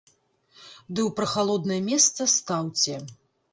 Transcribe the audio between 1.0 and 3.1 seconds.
ў прахалоднае месца стаўце.